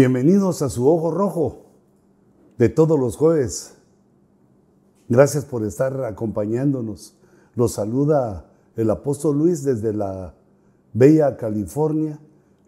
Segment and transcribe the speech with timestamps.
[0.00, 1.66] Bienvenidos a su ojo rojo
[2.56, 3.74] de todos los jueves.
[5.10, 7.18] Gracias por estar acompañándonos.
[7.54, 10.34] Los saluda el apóstol Luis desde la
[10.94, 12.18] bella California,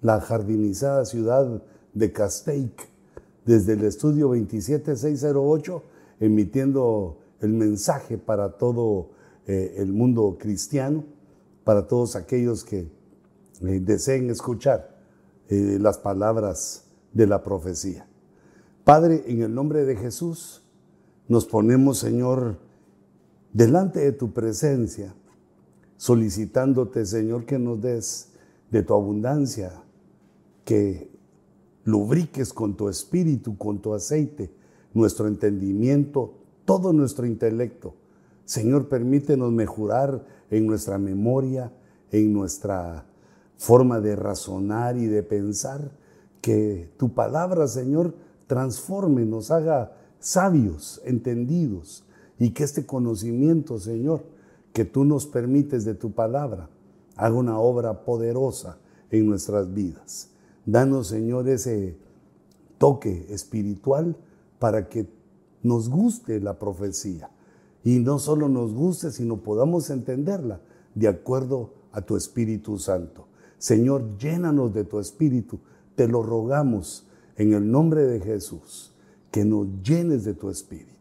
[0.03, 1.63] la jardinizada ciudad
[1.95, 2.91] de Castaic,
[3.47, 5.83] desde el estudio 27608,
[6.21, 9.09] emitiendo el mensaje para todo
[9.47, 11.03] eh, el mundo cristiano,
[11.65, 14.99] para todos aquellos que eh, deseen escuchar
[15.49, 18.07] eh, las palabras de la profecía.
[18.85, 20.63] Padre, en el nombre de Jesús,
[21.29, 22.59] nos ponemos, Señor,
[23.53, 25.15] delante de tu presencia,
[25.97, 28.33] solicitándote, Señor, que nos des
[28.71, 29.83] de tu abundancia,
[30.65, 31.11] que
[31.85, 34.53] lubriques con tu espíritu, con tu aceite,
[34.95, 37.95] nuestro entendimiento, todo nuestro intelecto.
[38.45, 41.73] Señor, permítenos mejorar en nuestra memoria,
[42.11, 43.07] en nuestra
[43.57, 45.93] forma de razonar y de pensar
[46.43, 48.15] que tu palabra, Señor,
[48.47, 52.05] transforme, nos haga sabios, entendidos,
[52.39, 54.25] y que este conocimiento, Señor,
[54.75, 56.69] que tú nos permites de tu palabra,
[57.17, 58.79] haga una obra poderosa
[59.11, 60.31] en nuestras vidas.
[60.67, 61.97] Danos, Señor, ese
[62.79, 64.17] toque espiritual
[64.59, 65.09] para que
[65.63, 67.31] nos guste la profecía.
[67.85, 70.61] Y no solo nos guste, sino podamos entenderla
[70.95, 73.27] de acuerdo a tu Espíritu Santo.
[73.59, 75.61] Señor, llénanos de tu Espíritu
[75.95, 78.93] te lo rogamos en el nombre de Jesús,
[79.31, 80.93] que nos llenes de tu espíritu.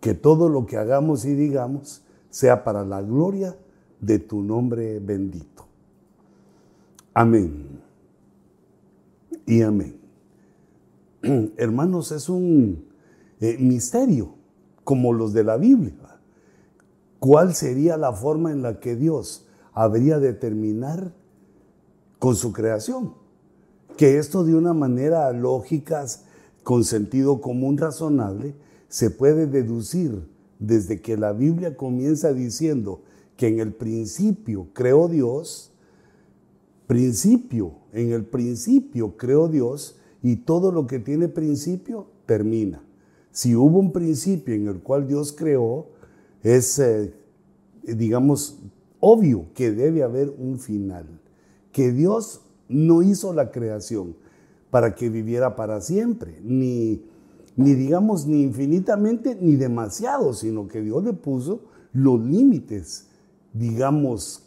[0.00, 3.56] Que todo lo que hagamos y digamos sea para la gloria
[4.00, 5.66] de tu nombre bendito.
[7.14, 7.80] Amén.
[9.46, 9.98] Y amén.
[11.56, 12.84] Hermanos, es un
[13.40, 14.34] eh, misterio
[14.84, 15.94] como los de la Biblia.
[17.18, 21.12] ¿Cuál sería la forma en la que Dios habría de terminar
[22.18, 23.14] con su creación?
[23.98, 26.06] Que esto de una manera lógica,
[26.62, 28.54] con sentido común razonable,
[28.88, 30.22] se puede deducir
[30.60, 33.02] desde que la Biblia comienza diciendo
[33.36, 35.72] que en el principio creó Dios,
[36.86, 42.80] principio, en el principio creó Dios y todo lo que tiene principio termina.
[43.32, 45.86] Si hubo un principio en el cual Dios creó,
[46.44, 47.12] es, eh,
[47.82, 48.60] digamos,
[49.00, 51.20] obvio que debe haber un final.
[51.72, 54.16] Que Dios no hizo la creación
[54.70, 57.02] para que viviera para siempre, ni,
[57.56, 61.62] ni digamos ni infinitamente ni demasiado, sino que Dios le puso
[61.92, 63.06] los límites,
[63.52, 64.44] digamos,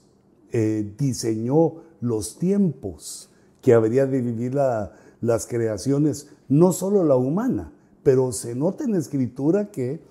[0.52, 3.30] eh, diseñó los tiempos
[3.62, 7.72] que habría de vivir las creaciones, no solo la humana,
[8.04, 10.02] pero se nota en la escritura que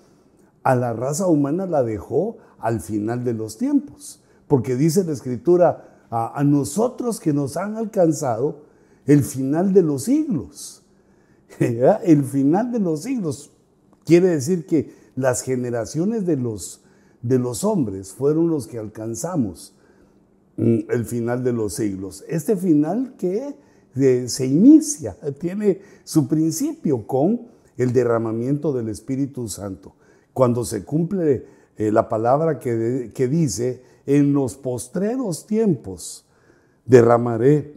[0.63, 5.90] a la raza humana la dejó al final de los tiempos, porque dice la escritura,
[6.11, 8.63] a, nosotros que nos han alcanzado
[9.05, 10.83] el final de los siglos.
[11.59, 13.51] El final de los siglos
[14.05, 16.81] quiere decir que las generaciones de los,
[17.21, 19.73] de los hombres fueron los que alcanzamos
[20.57, 22.23] mm, el final de los siglos.
[22.27, 23.55] Este final que
[24.27, 29.95] se inicia, tiene su principio con el derramamiento del Espíritu Santo.
[30.33, 31.45] Cuando se cumple
[31.77, 36.25] eh, la palabra que, que dice, en los postreros tiempos
[36.85, 37.75] derramaré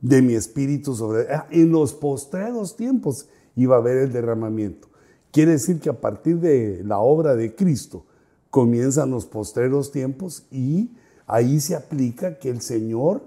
[0.00, 1.32] de mi espíritu sobre...
[1.32, 4.88] Ah, en los postreros tiempos iba a haber el derramamiento.
[5.30, 8.04] Quiere decir que a partir de la obra de Cristo
[8.50, 10.90] comienzan los postreros tiempos y
[11.26, 13.22] ahí se aplica que el Señor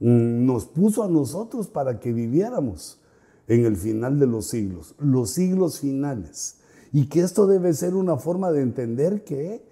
[0.00, 3.00] mm, nos puso a nosotros para que viviéramos
[3.48, 6.56] en el final de los siglos, los siglos finales.
[6.92, 9.64] Y que esto debe ser una forma de entender que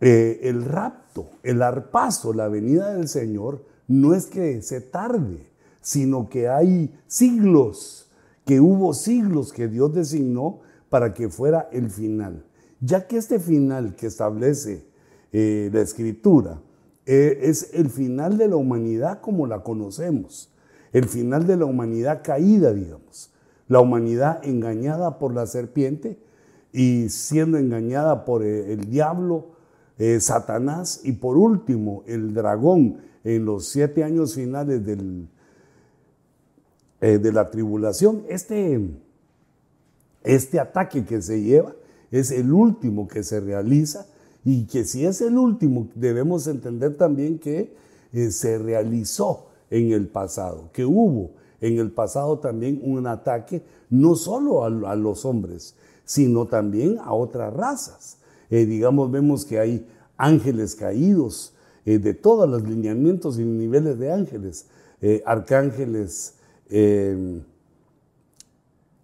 [0.00, 5.48] eh, el rapto, el arpazo, la venida del Señor, no es que se tarde,
[5.80, 8.10] sino que hay siglos,
[8.44, 10.60] que hubo siglos que Dios designó
[10.90, 12.44] para que fuera el final.
[12.80, 14.84] Ya que este final que establece
[15.32, 16.60] eh, la escritura
[17.06, 20.52] eh, es el final de la humanidad como la conocemos,
[20.92, 23.30] el final de la humanidad caída, digamos,
[23.68, 26.18] la humanidad engañada por la serpiente
[26.72, 29.55] y siendo engañada por el diablo,
[29.98, 35.28] eh, Satanás y por último el dragón en los siete años finales del,
[37.00, 38.24] eh, de la tribulación.
[38.28, 38.80] Este,
[40.22, 41.74] este ataque que se lleva
[42.10, 44.06] es el último que se realiza
[44.44, 47.74] y que si es el último debemos entender también que
[48.12, 54.14] eh, se realizó en el pasado, que hubo en el pasado también un ataque no
[54.14, 58.18] solo a los hombres, sino también a otras razas.
[58.50, 61.54] Eh, digamos, vemos que hay ángeles caídos
[61.84, 64.66] eh, de todos los lineamientos y niveles de ángeles,
[65.00, 66.34] eh, arcángeles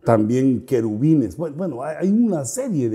[0.05, 1.37] también querubines.
[1.37, 2.91] Bueno, hay una serie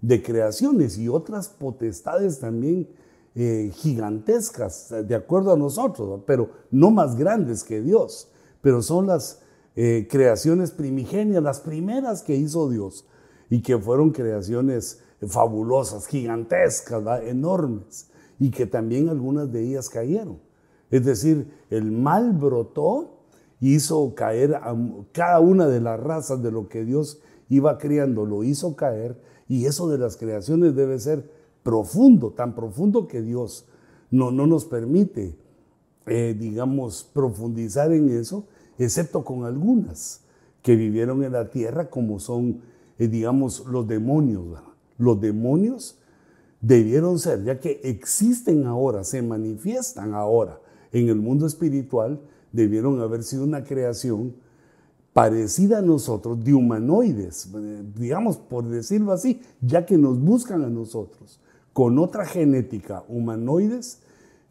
[0.00, 2.88] de, creaciones y otras potestades también
[3.34, 8.28] gigantescas, de acuerdo a nosotros, pero no más grandes que Dios,
[8.60, 9.40] pero son las
[9.76, 13.06] creaciones primigenias, las primeras que hizo Dios
[13.52, 18.08] y que fueron creaciones fabulosas, gigantescas, enormes,
[18.38, 20.38] y que también algunas de ellas cayeron.
[20.90, 23.18] Es decir, el mal brotó
[23.60, 24.74] y hizo caer a
[25.12, 27.20] cada una de las razas de lo que Dios
[27.50, 31.30] iba criando, lo hizo caer, y eso de las creaciones debe ser
[31.62, 33.66] profundo, tan profundo que Dios
[34.10, 35.36] no, no nos permite,
[36.06, 38.46] eh, digamos, profundizar en eso,
[38.78, 40.22] excepto con algunas
[40.62, 42.71] que vivieron en la tierra, como son,
[43.02, 44.44] eh, digamos, los demonios.
[44.96, 45.98] Los demonios
[46.60, 50.60] debieron ser, ya que existen ahora, se manifiestan ahora
[50.92, 52.20] en el mundo espiritual,
[52.52, 54.36] debieron haber sido una creación
[55.12, 60.68] parecida a nosotros, de humanoides, eh, digamos por decirlo así, ya que nos buscan a
[60.68, 61.40] nosotros,
[61.72, 63.98] con otra genética, humanoides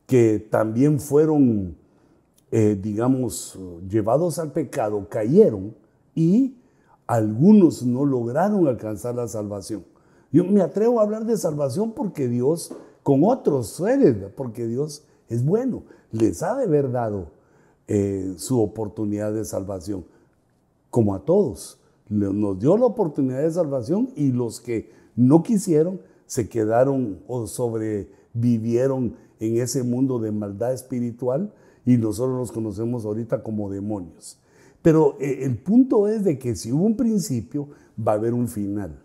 [0.07, 1.77] que también fueron,
[2.51, 3.57] eh, digamos,
[3.87, 5.73] llevados al pecado, cayeron
[6.13, 6.55] y
[7.11, 9.83] algunos no lograron alcanzar la salvación.
[10.31, 12.73] Yo me atrevo a hablar de salvación porque Dios,
[13.03, 17.27] con otros seres, porque Dios es bueno, les ha de haber dado
[17.89, 20.05] eh, su oportunidad de salvación,
[20.89, 21.81] como a todos.
[22.07, 29.17] Nos dio la oportunidad de salvación y los que no quisieron se quedaron o sobrevivieron
[29.41, 31.51] en ese mundo de maldad espiritual
[31.85, 34.40] y nosotros los conocemos ahorita como demonios.
[34.81, 38.47] Pero eh, el punto es de que si hubo un principio, va a haber un
[38.47, 39.01] final.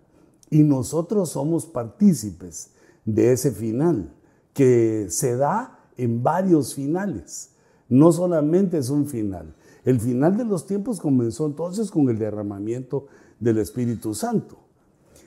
[0.51, 2.71] Y nosotros somos partícipes
[3.05, 4.13] de ese final,
[4.53, 7.51] que se da en varios finales.
[7.89, 9.55] No solamente es un final.
[9.85, 13.07] El final de los tiempos comenzó entonces con el derramamiento
[13.39, 14.59] del Espíritu Santo.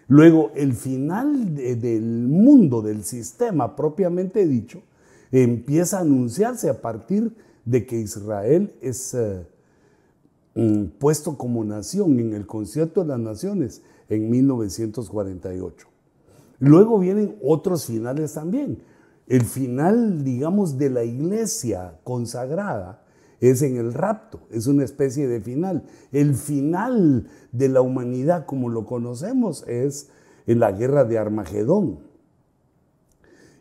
[0.07, 4.81] Luego, el final del mundo, del sistema propiamente dicho,
[5.31, 9.45] empieza a anunciarse a partir de que Israel es eh,
[10.99, 15.87] puesto como nación en el concierto de las naciones en 1948.
[16.59, 18.79] Luego vienen otros finales también.
[19.27, 23.03] El final, digamos, de la iglesia consagrada
[23.39, 25.83] es en el rapto, es una especie de final.
[26.11, 30.09] El final de la humanidad como lo conocemos es
[30.47, 31.99] en la guerra de Armagedón.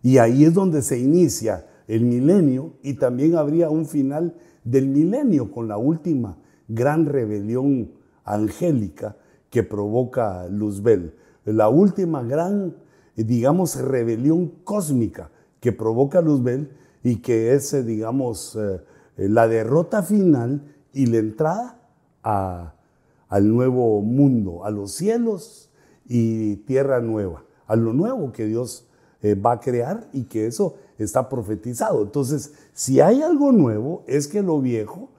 [0.03, 4.35] Y ahí es donde se inicia el milenio y también habría un final
[4.65, 6.39] del milenio con la última
[6.69, 7.91] gran rebelión
[8.25, 9.17] angélica
[9.51, 11.15] que provoca Luzbel.
[11.45, 12.77] La última gran,
[13.17, 15.31] digamos, rebelión cósmica
[15.61, 16.71] que provoca Luzbel
[17.03, 18.81] y que es, eh, digamos, eh,
[19.17, 21.75] la derrota final y la entrada
[22.23, 25.71] al nuevo mundo, a los cielos
[26.07, 28.87] y tierra nueva, a lo nuevo que Dios
[29.23, 32.03] eh, va a crear y que eso está profetizado.
[32.03, 35.11] Entonces, si hay algo nuevo, es que lo viejo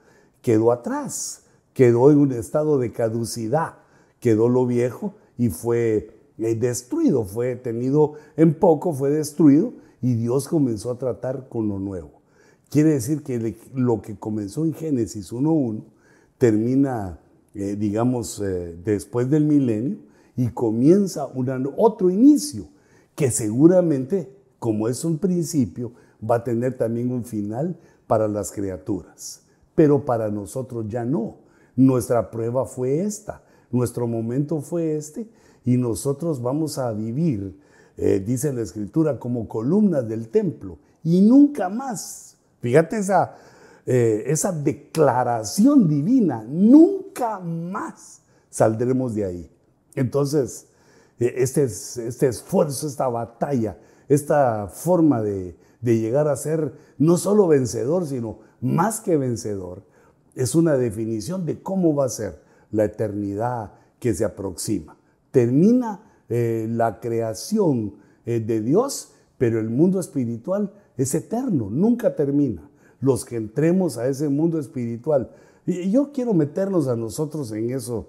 [0.42, 1.39] quedó atrás,
[1.72, 3.74] quedó en un estado de caducidad,
[4.20, 9.72] quedó lo viejo y fue destruido, fue tenido en poco, fue destruido
[10.02, 12.20] y Dios comenzó a tratar con lo nuevo.
[12.70, 15.82] Quiere decir que lo que comenzó en Génesis 1.1
[16.38, 17.18] termina,
[17.54, 19.98] eh, digamos, eh, después del milenio
[20.36, 21.28] y comienza
[21.76, 22.68] otro inicio
[23.14, 25.92] que seguramente, como es un principio,
[26.28, 29.42] va a tener también un final para las criaturas.
[29.74, 31.36] Pero para nosotros ya no.
[31.80, 35.28] Nuestra prueba fue esta, nuestro momento fue este
[35.64, 37.54] y nosotros vamos a vivir
[38.02, 42.38] eh, dice la escritura, como columnas del templo y nunca más.
[42.62, 43.34] Fíjate esa,
[43.84, 49.50] eh, esa declaración divina, nunca más saldremos de ahí.
[49.94, 50.66] Entonces,
[51.18, 53.76] eh, este, este esfuerzo, esta batalla,
[54.08, 59.82] esta forma de, de llegar a ser no solo vencedor, sino más que vencedor,
[60.34, 64.96] es una definición de cómo va a ser la eternidad que se aproxima.
[65.30, 67.94] Termina eh, la creación
[68.26, 72.68] eh, de Dios, pero el mundo espiritual es eterno, nunca termina.
[73.00, 75.30] Los que entremos a ese mundo espiritual,
[75.66, 78.08] y yo quiero meternos a nosotros en eso,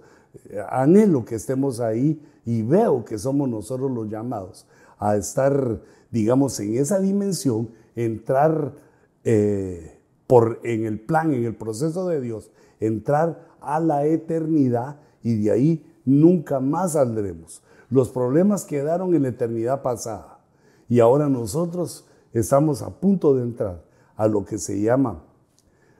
[0.49, 4.65] eh, anhelo que estemos ahí y veo que somos nosotros los llamados
[4.99, 8.73] a estar, digamos, en esa dimensión, entrar
[10.63, 15.85] en el plan, en el proceso de Dios, entrar a la eternidad y de ahí
[16.05, 17.61] nunca más saldremos.
[17.89, 20.39] Los problemas quedaron en la eternidad pasada
[20.87, 23.83] y ahora nosotros estamos a punto de entrar
[24.15, 25.23] a lo que se llama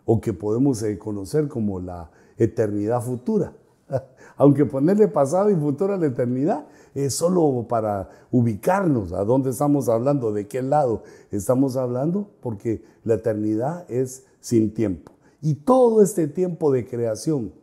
[0.05, 3.53] o que podemos conocer como la eternidad futura.
[4.37, 9.89] Aunque ponerle pasado y futuro a la eternidad es solo para ubicarnos a dónde estamos
[9.89, 15.13] hablando, de qué lado estamos hablando, porque la eternidad es sin tiempo.
[15.41, 17.53] Y todo este tiempo de creación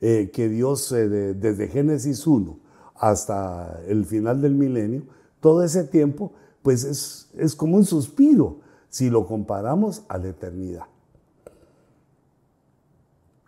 [0.00, 2.58] eh, que Dios, eh, desde Génesis 1
[2.94, 5.02] hasta el final del milenio,
[5.40, 10.84] todo ese tiempo, pues es, es como un suspiro si lo comparamos a la eternidad.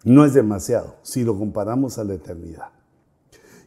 [0.04, 2.77] No es demasiado si lo comparamos a la eternidad.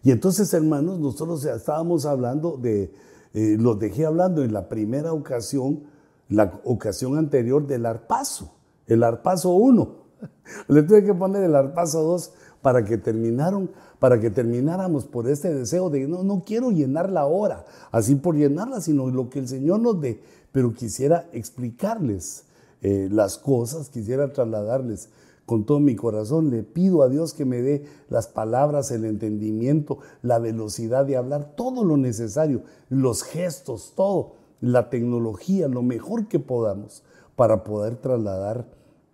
[0.03, 2.91] Y entonces, hermanos, nosotros estábamos hablando de,
[3.34, 5.84] eh, los dejé hablando en la primera ocasión,
[6.27, 8.51] la ocasión anterior del arpazo,
[8.88, 9.96] el arpazo 1.
[10.67, 15.53] Le tuve que poner el arpazo 2 para que terminaron, para que termináramos por este
[15.53, 19.48] deseo de no, no quiero llenar la hora, así por llenarla, sino lo que el
[19.48, 20.22] Señor nos dé.
[20.51, 22.46] Pero quisiera explicarles
[22.81, 25.10] eh, las cosas, quisiera trasladarles
[25.45, 26.50] con todo mi corazón.
[26.50, 31.55] Le pido a Dios que me dé las palabras, el entendimiento, la velocidad de hablar,
[31.55, 37.03] todo lo necesario, los gestos, todo, la tecnología, lo mejor que podamos
[37.36, 38.67] para poder trasladar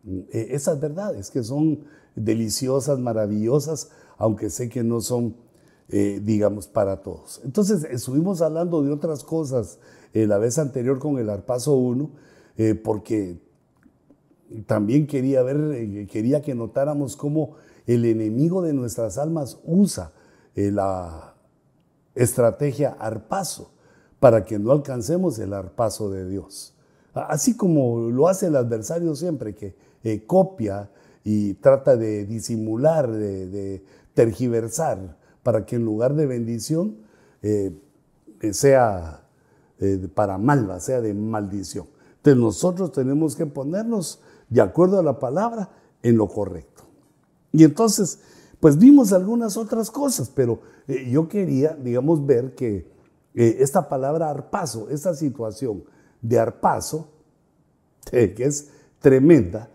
[0.05, 5.36] eh, esas verdades que son deliciosas, maravillosas, aunque sé que no son,
[5.89, 7.41] eh, digamos, para todos.
[7.43, 9.79] Entonces, estuvimos hablando de otras cosas
[10.13, 12.10] eh, la vez anterior con el Arpaso 1,
[12.84, 13.39] porque
[14.66, 20.12] también quería ver, eh, quería que notáramos cómo el enemigo de nuestras almas usa
[20.56, 21.36] eh, la
[22.16, 23.72] estrategia arpazo
[24.20, 26.74] para que no alcancemos el arpazo de Dios.
[27.13, 30.89] Así como lo hace el adversario siempre, que eh, copia
[31.24, 36.98] y trata de disimular, de, tergiversar, para que en lugar de bendición
[38.51, 39.22] sea
[40.16, 41.86] para malva, sea de maldición.
[42.18, 45.70] Entonces nosotros tenemos que ponernos de acuerdo a la palabra,
[46.01, 46.84] en lo correcto.
[47.51, 48.20] Y entonces,
[48.60, 52.89] pues vimos algunas otras cosas, pero eh, yo quería, digamos, ver que
[53.36, 55.84] eh, esta palabra arpazo, esta situación
[56.22, 57.10] de arpazo,
[58.12, 59.70] eh, que es tremenda,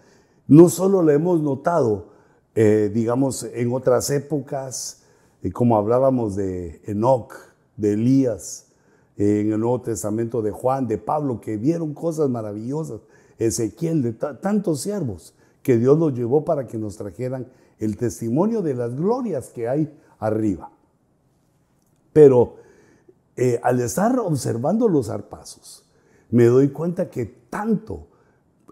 [0.48, 2.10] no solo la hemos notado,
[2.54, 5.04] digamos, en otras épocas,
[5.54, 7.32] como hablábamos de Enoch,
[7.78, 8.66] de Elías,
[9.16, 13.00] en el Nuevo Testamento de Juan, de Pablo, que vieron cosas maravillosas,
[13.46, 17.46] Ezequiel, de tantos siervos que Dios los llevó para que nos trajeran
[17.78, 20.70] el testimonio de las glorias que hay arriba.
[22.12, 22.56] Pero
[23.36, 25.84] eh, al estar observando los arpasos,
[26.30, 28.08] me doy cuenta que tanto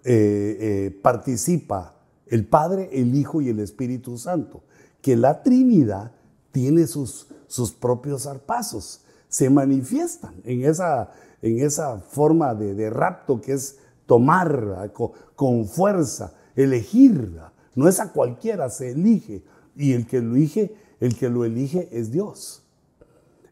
[0.04, 1.96] eh, eh, participa
[2.26, 4.62] el Padre, el Hijo y el Espíritu Santo,
[5.02, 6.12] que la Trinidad
[6.52, 11.10] tiene sus, sus propios arpasos, se manifiestan en esa,
[11.42, 13.79] en esa forma de, de rapto que es
[14.10, 14.90] tomar
[15.36, 17.52] con, fuerza, elegirla.
[17.76, 19.44] No es a cualquiera, se elige.
[19.76, 22.64] Y el que lo elige, el que lo elige es Dios.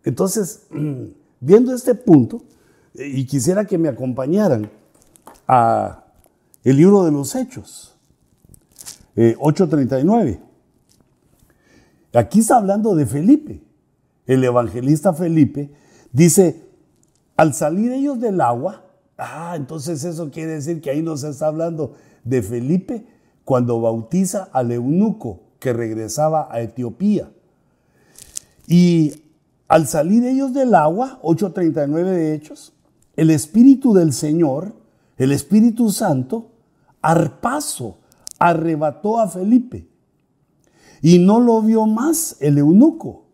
[0.02, 0.66] Entonces,
[1.40, 2.42] viendo este punto,
[2.94, 4.68] eh, y quisiera que me acompañaran
[5.46, 6.06] a
[6.64, 7.96] el libro de los Hechos,
[9.14, 10.28] 8.39.
[10.28, 10.40] Eh,
[12.14, 13.62] Aquí está hablando de Felipe.
[14.26, 15.70] El evangelista Felipe
[16.10, 16.66] dice,
[17.36, 18.87] al salir ellos del agua,
[19.18, 23.04] Ah, entonces eso quiere decir que ahí nos está hablando de Felipe
[23.44, 27.32] cuando bautiza al eunuco que regresaba a Etiopía.
[28.68, 29.22] Y
[29.66, 32.72] al salir ellos del agua, 8.39 de Hechos,
[33.16, 34.74] el Espíritu del Señor,
[35.16, 36.52] el Espíritu Santo,
[37.02, 37.96] arpaso,
[38.38, 39.88] arrebató a Felipe.
[41.02, 43.24] Y no lo vio más el eunuco,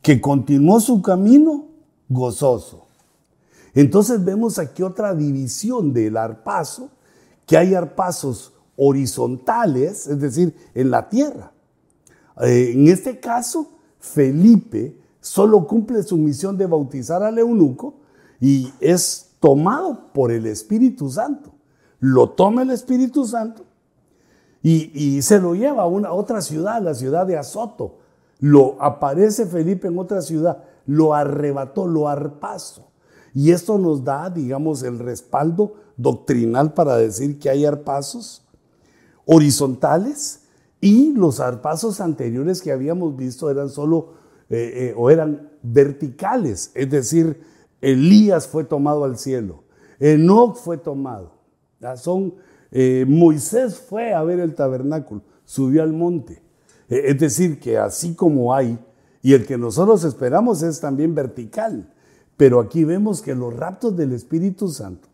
[0.00, 1.66] que continuó su camino
[2.08, 2.83] gozoso.
[3.74, 6.90] Entonces vemos aquí otra división del arpazo,
[7.46, 11.52] que hay arpazos horizontales, es decir, en la tierra.
[12.40, 17.94] Eh, en este caso, Felipe solo cumple su misión de bautizar al eunuco
[18.40, 21.52] y es tomado por el Espíritu Santo.
[22.00, 23.64] Lo toma el Espíritu Santo
[24.62, 27.98] y, se lo lleva a una otra ciudad, la ciudad de Azoto.
[28.40, 32.88] Lo aparece Felipe en otra ciudad, lo arrebató, lo arpazo.
[33.34, 38.44] Y esto nos da, digamos, el respaldo doctrinal para decir que hay arpasos
[39.26, 40.42] horizontales
[40.80, 44.14] y los arpasos anteriores que habíamos visto eran solo
[44.50, 47.40] eh, eh, o eran verticales, es decir,
[47.80, 49.64] Elías fue tomado al cielo,
[49.98, 51.32] Enoch fue tomado,
[51.96, 52.34] son
[52.70, 56.42] eh, Moisés fue a ver el tabernáculo, subió al monte,
[56.88, 58.78] es decir, que así como hay
[59.22, 61.93] y el que nosotros esperamos es también vertical.
[62.36, 65.08] Pero aquí vemos que los raptos del Espíritu Santo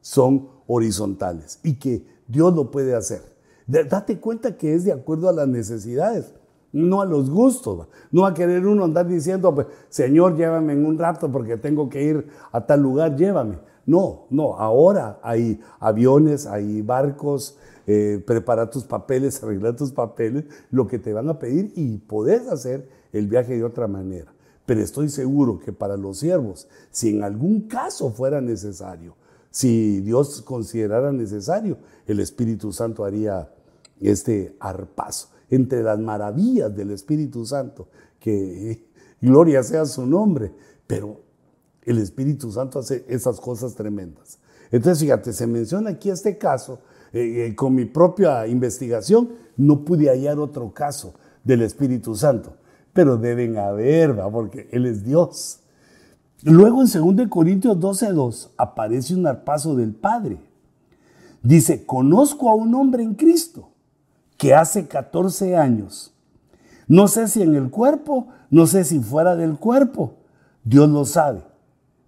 [0.00, 3.22] son horizontales y que Dios lo puede hacer.
[3.66, 6.34] Date cuenta que es de acuerdo a las necesidades
[6.74, 7.86] no a los gustos.
[8.10, 12.02] No a querer uno andar diciendo, pues, Señor, llévame en un rato porque tengo que
[12.02, 13.58] ir a tal lugar, llévame.
[13.86, 20.86] No, no, ahora hay aviones, hay barcos, eh, prepara tus papeles, arregla tus papeles, lo
[20.86, 24.33] que te van a pedir y podés hacer el viaje de otra manera.
[24.66, 29.14] Pero estoy seguro que para los siervos, si en algún caso fuera necesario,
[29.50, 33.52] si Dios considerara necesario, el Espíritu Santo haría
[34.00, 35.28] este arpazo.
[35.50, 38.88] Entre las maravillas del Espíritu Santo, que
[39.20, 40.52] gloria sea su nombre,
[40.86, 41.20] pero
[41.82, 44.38] el Espíritu Santo hace esas cosas tremendas.
[44.70, 46.80] Entonces, fíjate, se menciona aquí este caso,
[47.12, 52.56] eh, eh, con mi propia investigación, no pude hallar otro caso del Espíritu Santo,
[52.94, 54.30] pero deben haber, ¿va?
[54.30, 55.60] porque Él es Dios.
[56.42, 60.38] Luego en 2 Corintios 12:2 aparece un arpazo del Padre.
[61.42, 63.68] Dice, conozco a un hombre en Cristo
[64.38, 66.14] que hace 14 años,
[66.86, 70.14] no sé si en el cuerpo, no sé si fuera del cuerpo,
[70.64, 71.42] Dios lo sabe.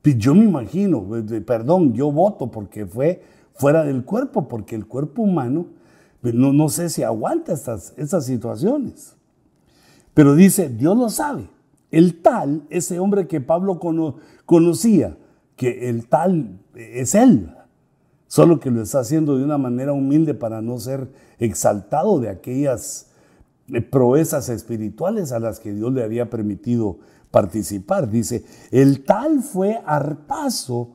[0.02, 1.04] Yo me imagino,
[1.44, 3.22] perdón, yo voto porque fue
[3.54, 5.66] fuera del cuerpo, porque el cuerpo humano,
[6.20, 9.15] pues, no, no sé si aguanta estas, estas situaciones.
[10.16, 11.50] Pero dice, Dios lo sabe.
[11.90, 13.78] El tal, ese hombre que Pablo
[14.46, 15.18] conocía,
[15.56, 17.54] que el tal es él,
[18.26, 23.10] solo que lo está haciendo de una manera humilde para no ser exaltado de aquellas
[23.68, 26.96] eh, proezas espirituales a las que Dios le había permitido
[27.30, 28.08] participar.
[28.08, 30.92] Dice, el tal fue arpaso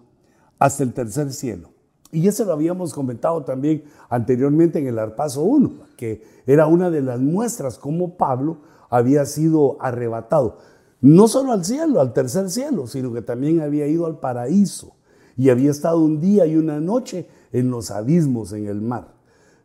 [0.58, 1.70] hasta el tercer cielo.
[2.12, 7.02] Y eso lo habíamos comentado también anteriormente en el arpaso 1, que era una de
[7.02, 10.58] las muestras como Pablo había sido arrebatado,
[11.00, 14.94] no solo al cielo, al tercer cielo, sino que también había ido al paraíso
[15.36, 19.16] y había estado un día y una noche en los abismos, en el mar.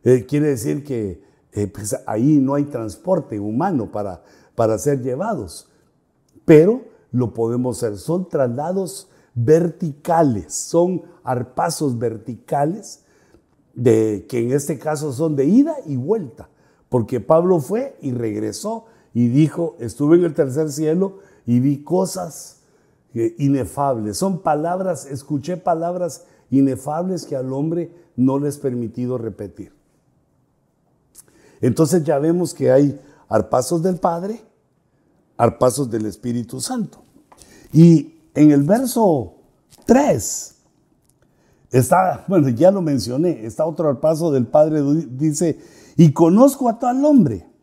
[0.03, 4.23] Eh, quiere decir que eh, pues, ahí no hay transporte humano para,
[4.55, 5.69] para ser llevados,
[6.45, 7.97] pero lo podemos hacer.
[7.97, 13.03] Son traslados verticales, son arpasos verticales,
[13.75, 16.49] de, que en este caso son de ida y vuelta,
[16.89, 18.85] porque Pablo fue y regresó
[19.17, 22.57] y dijo, estuve en el tercer cielo y vi cosas
[23.15, 24.15] eh, inefables.
[24.15, 29.73] Son palabras, escuché palabras inefables que al hombre no les permitido repetir.
[31.61, 34.39] Entonces ya vemos que hay arpasos del Padre,
[35.35, 36.99] arpasos del Espíritu Santo.
[37.73, 39.33] Y en el verso
[39.87, 40.55] 3
[41.71, 45.59] está, bueno, ya lo mencioné, está otro arpaso del Padre, dice,
[45.95, 47.56] y conozco a tal hombre.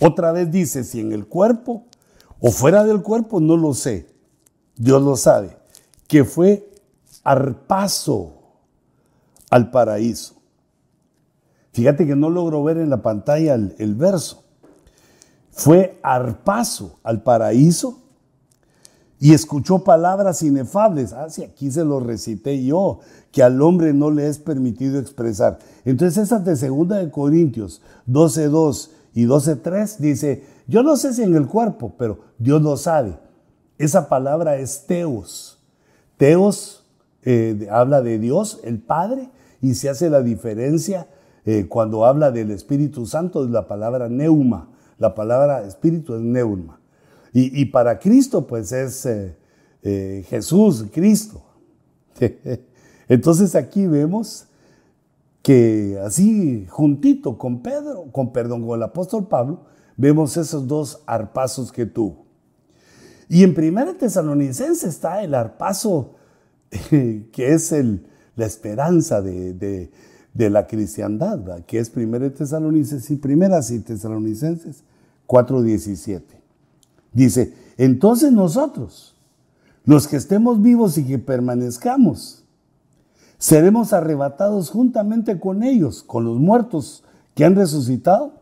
[0.00, 1.84] Otra vez dice, si en el cuerpo
[2.40, 4.08] o fuera del cuerpo, no lo sé.
[4.76, 5.56] Dios lo sabe.
[6.08, 6.68] Que fue
[7.22, 8.34] arpaso
[9.50, 10.34] al paraíso.
[11.72, 14.44] Fíjate que no logro ver en la pantalla el, verso.
[15.50, 17.98] Fue arpaso al paraíso
[19.18, 21.12] y escuchó palabras inefables.
[21.12, 23.00] Ah, sí, aquí se lo recité yo,
[23.30, 25.58] que al hombre no le es permitido expresar.
[25.84, 31.34] Entonces, esa de segunda de Corintios 12.2 y 12.3 dice, yo no sé si en
[31.34, 33.18] el cuerpo, pero Dios lo sabe.
[33.78, 35.58] Esa palabra es teos.
[36.16, 36.84] Teos
[37.22, 41.08] eh, habla de Dios, el Padre, y se hace la diferencia
[41.44, 44.68] eh, cuando habla del Espíritu Santo, es la palabra neuma.
[44.98, 46.78] La palabra espíritu es neuma.
[47.34, 51.42] Y, para Cristo, pues es eh, Jesús, Cristo.
[53.08, 54.46] Entonces aquí vemos
[55.42, 59.64] que así juntito con Pedro, con perdón, con el apóstol Pablo,
[59.96, 62.24] vemos esos dos arpazos que tuvo.
[63.28, 66.14] Y en Primera Tesalonicense está el arpazo
[66.90, 67.74] que es
[68.36, 69.90] la esperanza de,
[70.34, 74.84] de la cristiandad, que es Primera Tesalonicenses y Primeras y Tesalonicenses
[75.26, 76.22] 4:17.
[77.12, 79.14] Dice, entonces nosotros,
[79.84, 82.41] los que estemos vivos y que permanezcamos,
[83.42, 87.02] seremos arrebatados juntamente con ellos, con los muertos
[87.34, 88.34] que han resucitado,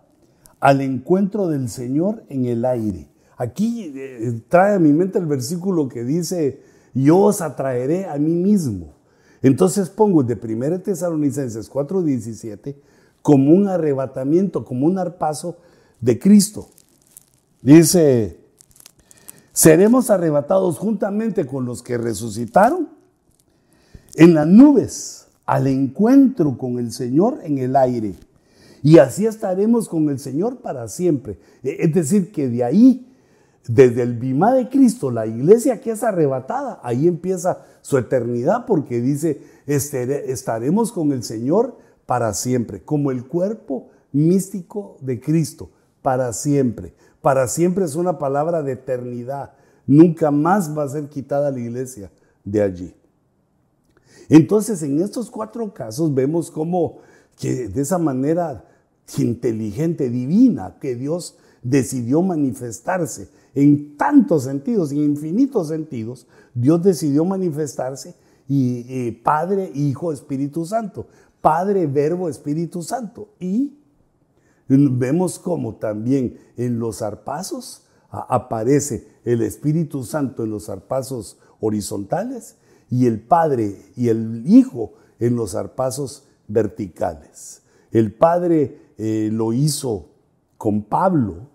[0.60, 3.08] al encuentro del Señor en el aire.
[3.38, 6.60] Aquí eh, trae a mi mente el versículo que dice,
[6.92, 8.92] yo os atraeré a mí mismo.
[9.40, 12.76] Entonces pongo de 1 Tesalonicenses 4:17
[13.22, 15.56] como un arrebatamiento, como un arpazo
[15.98, 16.68] de Cristo.
[17.62, 18.38] Dice,
[19.54, 22.99] seremos arrebatados juntamente con los que resucitaron
[24.20, 28.16] en las nubes al encuentro con el Señor en el aire.
[28.83, 31.38] Y así estaremos con el Señor para siempre.
[31.62, 33.06] Es decir, que de ahí
[33.66, 39.00] desde el Bimá de Cristo, la iglesia que es arrebatada, ahí empieza su eternidad porque
[39.00, 45.70] dice, estaremos con el Señor para siempre, como el cuerpo místico de Cristo,
[46.02, 46.92] para siempre.
[47.22, 49.52] Para siempre es una palabra de eternidad.
[49.87, 52.11] Nunca más va a ser quitada la iglesia
[52.44, 52.99] de allí.
[54.30, 56.98] Entonces, en estos cuatro casos vemos cómo
[57.36, 58.64] que de esa manera
[59.18, 68.14] inteligente, divina, que Dios decidió manifestarse en tantos sentidos, en infinitos sentidos, Dios decidió manifestarse
[68.48, 71.06] y, Padre, Hijo, Espíritu Santo.
[71.40, 73.30] Padre, Verbo, Espíritu Santo.
[73.40, 73.74] Y
[74.68, 82.56] vemos cómo también en los zarpazos aparece el Espíritu Santo en los zarpazos horizontales
[82.90, 87.62] y el Padre y el Hijo en los zarpazos verticales.
[87.92, 90.09] El Padre eh, lo hizo
[90.59, 91.48] con Pablo,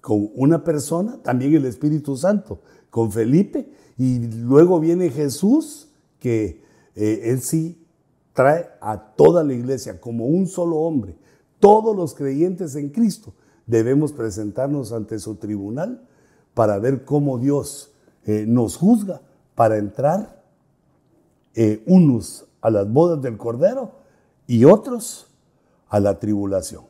[0.00, 5.88] con una persona, también el Espíritu Santo, con Felipe, y luego viene Jesús,
[6.18, 6.62] que
[6.96, 7.86] eh, él sí
[8.32, 11.14] trae a toda la iglesia como un solo hombre.
[11.58, 13.34] Todos los creyentes en Cristo
[13.66, 16.06] debemos presentarnos ante su tribunal
[16.54, 17.92] para ver cómo Dios
[18.24, 19.20] eh, nos juzga
[19.54, 20.39] para entrar
[21.54, 23.92] eh, unos a las bodas del Cordero
[24.46, 25.28] y otros
[25.88, 26.84] a la tribulación.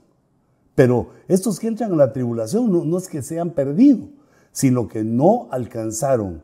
[0.74, 4.08] Pero estos que entran a la tribulación no, es que sean perdidos,
[4.52, 6.42] sino que no alcanzaron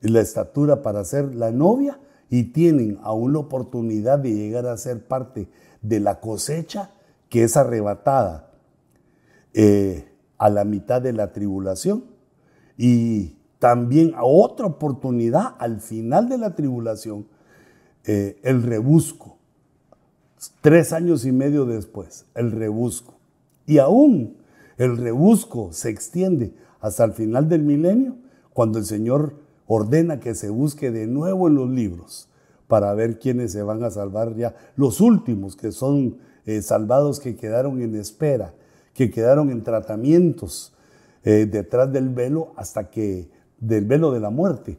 [0.00, 5.06] la estatura para ser la novia y tienen aún la oportunidad de llegar a ser
[5.06, 5.48] parte
[5.82, 6.90] de la cosecha
[7.28, 8.50] que es arrebatada
[9.54, 12.04] eh, a la mitad de la tribulación
[12.76, 17.26] y también a otra oportunidad al final de la tribulación,
[18.06, 19.36] eh, el rebusco.
[20.60, 23.14] Tres años y medio después, el rebusco.
[23.66, 24.36] Y aún
[24.78, 28.16] el rebusco se extiende hasta el final del milenio,
[28.52, 29.34] cuando el Señor
[29.66, 32.28] ordena que se busque de nuevo en los libros
[32.68, 37.36] para ver quiénes se van a salvar ya, los últimos que son eh, salvados que
[37.36, 38.54] quedaron en espera,
[38.94, 40.74] que quedaron en tratamientos
[41.24, 44.78] eh, detrás del velo hasta que, del velo de la muerte,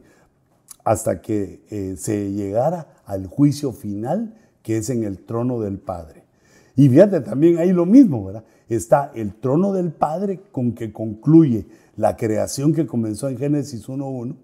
[0.88, 6.24] hasta que eh, se llegara al juicio final que es en el trono del Padre.
[6.76, 8.44] Y fíjate, también ahí lo mismo, ¿verdad?
[8.70, 11.66] Está el trono del Padre con que concluye
[11.98, 14.34] la creación que comenzó en Génesis 1.1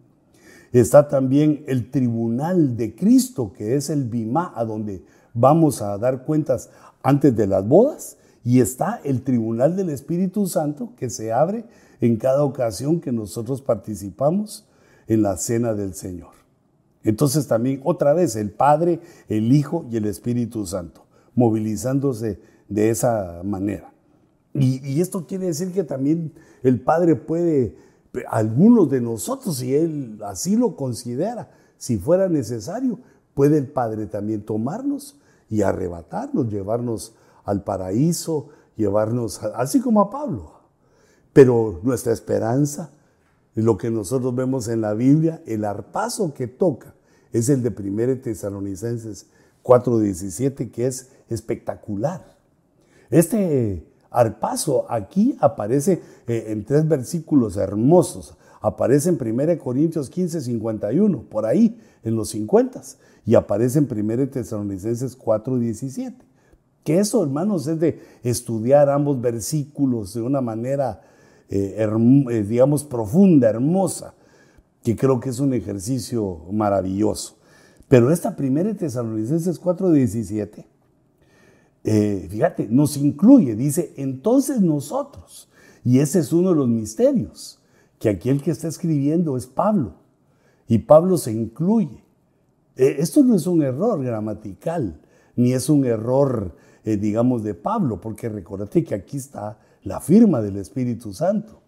[0.71, 5.03] Está también el tribunal de Cristo, que es el Bimá, a donde
[5.33, 6.69] vamos a dar cuentas
[7.03, 8.19] antes de las bodas.
[8.45, 11.65] Y está el tribunal del Espíritu Santo, que se abre
[12.03, 14.67] en cada ocasión que nosotros participamos
[15.07, 16.33] en la cena del Señor.
[17.03, 23.43] Entonces también otra vez el Padre, el Hijo y el Espíritu Santo, movilizándose de esa
[23.45, 23.93] manera.
[24.55, 27.77] Y, y esto quiere decir que también el Padre puede
[28.29, 33.01] algunos de nosotros, si Él así lo considera, si fuera necesario,
[33.35, 35.19] puede el Padre también tomarnos
[35.51, 40.53] y arrebatarnos, llevarnos al paraíso, llevarnos, así como a Pablo.
[41.33, 42.91] Pero nuestra esperanza,
[43.63, 46.95] lo que nosotros vemos en la Biblia, el arpazo que toca,
[47.33, 49.27] es el de 1 Tesalonicenses
[49.63, 52.35] 4:17, que es espectacular.
[53.11, 53.85] Este
[54.41, 58.37] paso aquí aparece eh, en tres versículos hermosos.
[58.61, 62.81] Aparece en 1 Corintios 15, 51, por ahí, en los 50,
[63.27, 66.25] y aparece en 1 Tesalonicenses 4, 17.
[66.83, 71.03] Que eso, hermanos, es de estudiar ambos versículos de una manera,
[71.49, 74.15] eh, eh, digamos, profunda, hermosa,
[74.83, 77.37] que creo que es un ejercicio maravilloso.
[77.89, 80.75] Pero esta 1 Tesalonicenses 4, 17
[81.87, 85.51] eh, fíjate, nos incluye, dice, entonces nosotros.
[85.85, 87.61] Y ese es uno de los misterios,
[87.99, 89.93] que aquí el que está escribiendo es Pablo.
[90.67, 92.03] Y Pablo se incluye.
[92.77, 94.99] Eh, esto no es un error gramatical,
[95.37, 100.57] ni es un error, digamos, de Pablo, porque recordate que aquí está la firma del
[100.57, 101.61] Espíritu Santo.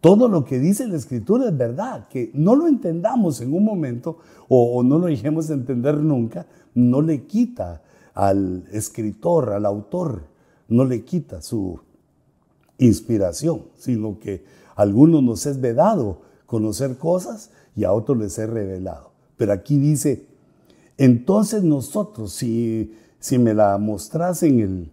[0.00, 4.18] Todo lo que dice la Escritura es verdad, que no lo entendamos en un momento
[4.48, 7.82] o, no lo dejemos entender nunca, no le quita
[8.14, 10.24] al escritor, al autor,
[10.68, 11.80] no le quita su
[12.78, 18.48] inspiración, sino que a algunos nos es vedado conocer cosas y a otros les es
[18.48, 19.10] revelado.
[19.36, 20.26] Pero aquí dice,
[20.96, 24.90] entonces nosotros, si, si me la mostras en el...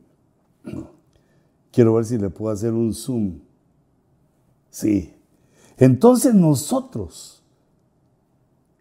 [1.77, 3.37] Quiero ver si le puedo hacer un zoom.
[4.71, 5.13] Sí.
[5.77, 7.43] Entonces nosotros,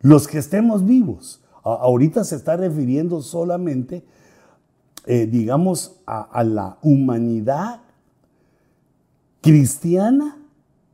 [0.00, 4.02] los que estemos vivos, ahorita se está refiriendo solamente
[5.04, 7.82] eh, digamos, a, la humanidad
[9.42, 10.38] cristiana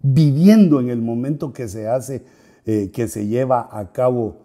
[0.03, 2.25] viviendo en el momento que se hace,
[2.67, 4.39] eh, que se lleva a cabo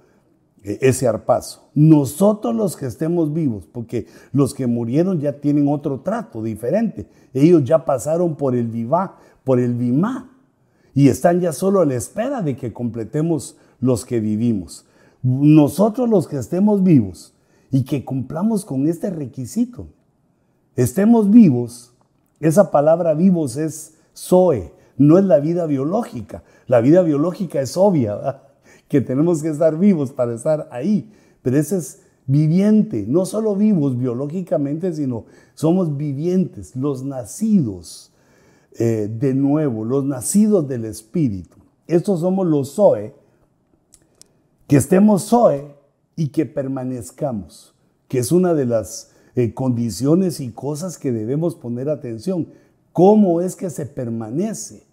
[0.81, 1.69] ese arpazo.
[1.73, 7.07] Nosotros los que estemos vivos, porque los que murieron ya tienen otro trato diferente.
[7.33, 10.31] Ellos ya pasaron por el vivá, por el vimá,
[10.93, 14.85] y están ya solo a la espera de que completemos los que vivimos.
[15.21, 17.33] Nosotros los que estemos vivos
[17.71, 19.87] y que cumplamos con este requisito,
[20.75, 21.93] estemos vivos,
[22.39, 26.43] esa palabra vivos es Zoe, no es la vida biológica.
[26.65, 28.41] La vida biológica es obvia,
[28.87, 31.11] que tenemos que estar vivos para estar ahí.
[31.41, 38.11] Pero ese es viviente, no solo vivos biológicamente, sino somos vivientes, los nacidos
[38.77, 41.57] eh, de nuevo, los nacidos del Espíritu.
[41.87, 43.15] Estos somos los Zoe,
[44.67, 45.73] que estemos Zoe
[46.15, 47.73] y que permanezcamos,
[48.09, 52.49] que es una de las eh, condiciones y cosas que debemos poner atención.
[52.91, 54.83] ¿Cómo es que se permanece?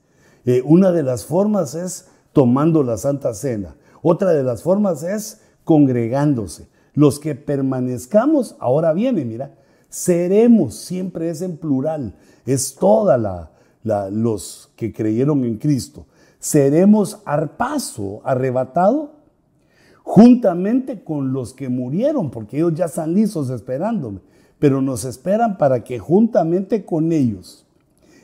[0.45, 3.75] Eh, una de las formas es tomando la Santa Cena.
[4.07, 6.69] Otra de las formas es congregándose.
[6.93, 9.55] Los que permanezcamos, ahora viene, mira,
[9.89, 12.15] seremos, siempre es en plural,
[12.45, 13.51] es toda la,
[14.11, 16.05] los que creyeron en Cristo.
[16.39, 17.19] Seremos
[17.57, 19.15] paso arrebatado
[20.03, 24.21] juntamente con los que murieron, porque ellos ya están listos esperándome,
[24.59, 27.65] pero nos esperan para que juntamente con ellos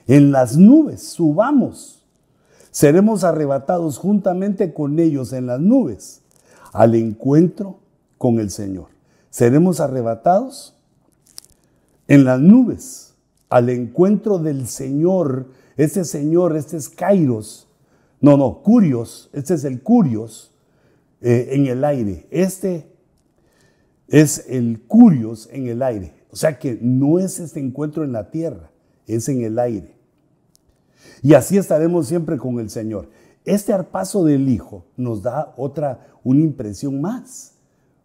[0.07, 2.00] en las nubes subamos
[2.71, 6.23] seremos arrebatados juntamente con ellos en las nubes
[6.73, 7.79] al encuentro
[8.19, 8.89] con el Señor.
[9.31, 10.77] Seremos arrebatados
[12.09, 13.15] en las nubes
[13.49, 15.47] al encuentro del Señor.
[15.77, 17.69] Este Señor, este es Kairos.
[18.21, 19.31] No, no, Curios.
[19.33, 20.53] Este es el Curios
[21.21, 22.27] eh, en el aire.
[22.31, 22.91] Este
[24.09, 26.15] es el Curios en el aire.
[26.33, 28.71] O sea que no es este encuentro en la tierra,
[29.07, 29.97] es en el aire.
[31.23, 33.09] Y así estaremos siempre con el Señor.
[33.45, 37.55] Este arpazo del Hijo nos da otra, una impresión más,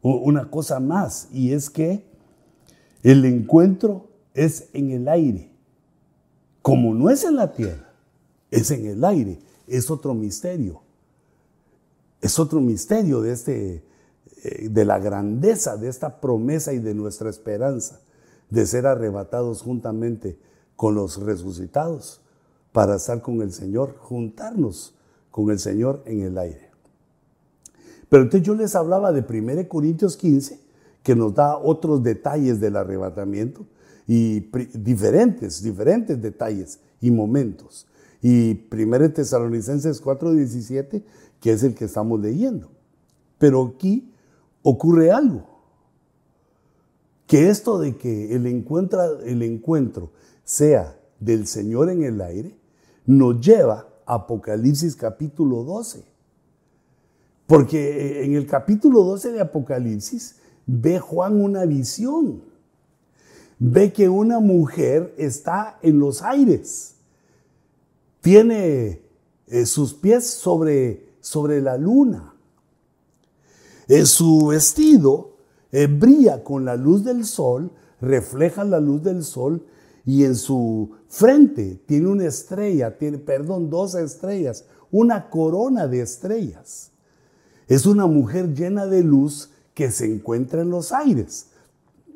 [0.02, 2.06] una cosa más, y es que
[3.04, 5.52] el encuentro es en el aire.
[6.62, 7.92] Como no es en la tierra,
[8.50, 9.40] es en el aire.
[9.68, 10.82] Es otro misterio.
[12.22, 13.84] Es otro misterio de, este,
[14.44, 18.02] eh, de la grandeza de esta promesa y de nuestra esperanza
[18.50, 20.40] de ser arrebatados juntamente
[20.76, 22.22] con los resucitados
[22.76, 24.94] para estar con el Señor, juntarnos
[25.32, 26.72] con el Señor en el aire.
[28.10, 30.60] Pero entonces yo les hablaba de 1 Corintios 15,
[31.02, 33.66] que nos da otros detalles del arrebatamiento
[34.06, 34.42] y
[34.74, 37.88] diferentes, diferentes detalles y momentos.
[38.22, 41.02] Y 1 Tesalonicenses 4:17,
[41.40, 42.70] que es el que estamos leyendo.
[43.38, 44.12] Pero aquí
[44.64, 45.48] ocurre algo.
[47.26, 50.12] Que esto de que el encuentro, el encuentro
[50.44, 52.65] sea del Señor en el aire,
[53.06, 56.04] nos lleva a Apocalipsis capítulo 12.
[57.48, 62.42] Porque en el capítulo 12 de Apocalipsis ve Juan una visión.
[63.60, 66.96] Ve que una mujer está en los aires.
[68.22, 69.02] Tiene
[69.48, 72.34] eh, sus pies sobre, sobre la luna.
[73.88, 75.38] Eh, su vestido
[75.72, 79.66] eh, brilla con la luz del sol, refleja la luz del sol
[80.06, 86.92] y en su frente tiene una estrella, tiene, perdón, dos estrellas, una corona de estrellas.
[87.68, 91.48] Es una mujer llena de luz que se encuentra en los aires.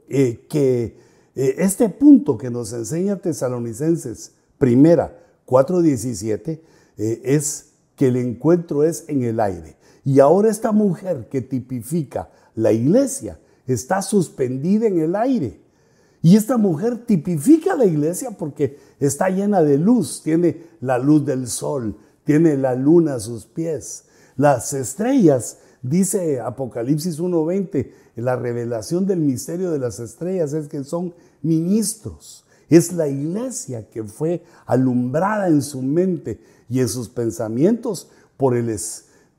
[0.09, 0.97] Eh, que
[1.33, 6.59] eh, este punto que nos enseña Tesalonicenses, primera 4.17,
[6.97, 9.77] eh, es que el encuentro es en el aire.
[10.03, 15.58] Y ahora esta mujer que tipifica la iglesia está suspendida en el aire.
[16.21, 21.47] Y esta mujer tipifica la iglesia porque está llena de luz, tiene la luz del
[21.47, 24.05] sol, tiene la luna a sus pies.
[24.35, 31.13] Las estrellas, dice Apocalipsis 1.20, la revelación del misterio de las estrellas es que son
[31.41, 32.45] ministros.
[32.69, 38.55] Es la iglesia que fue alumbrada en su mente y en sus pensamientos por,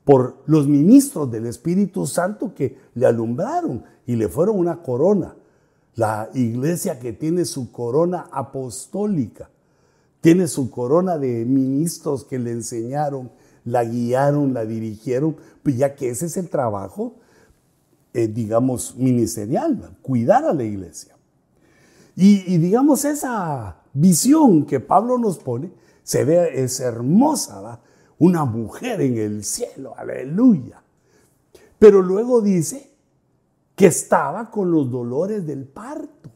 [0.03, 5.35] por los ministros del Espíritu Santo que le alumbraron y le fueron una corona
[5.95, 9.49] la iglesia que tiene su corona apostólica,
[10.21, 13.31] tiene su corona de ministros que le enseñaron,
[13.65, 17.15] la guiaron, la dirigieron, pues ya que ese es el trabajo,
[18.13, 21.15] eh, digamos, ministerial, cuidar a la iglesia.
[22.15, 25.71] Y, digamos, esa visión que Pablo nos pone,
[26.03, 27.79] se ve, es hermosa,
[28.19, 30.83] una mujer en el cielo, aleluya.
[31.79, 32.90] Pero luego dice
[33.81, 36.29] que estaba con los dolores del parto.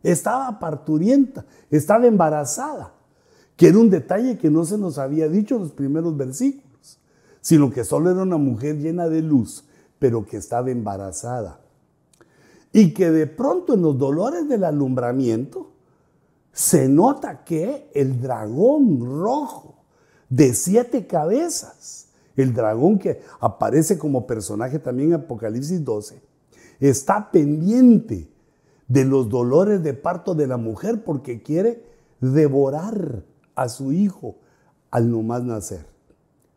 [0.00, 2.94] Estaba parturienta, estaba embarazada,
[3.56, 7.00] que era un detalle que no se nos había dicho en los primeros versículos,
[7.40, 9.64] sino que solo era una mujer llena de luz,
[9.98, 11.58] pero que estaba embarazada.
[12.72, 15.72] Y que de pronto en los dolores del alumbramiento
[16.52, 19.82] se nota que el dragón rojo
[20.28, 26.28] de siete cabezas, el dragón que aparece como personaje también en Apocalipsis 12,
[26.80, 28.28] está pendiente
[28.86, 31.84] de los dolores de parto de la mujer porque quiere
[32.20, 34.36] devorar a su hijo
[34.90, 35.86] al no más nacer.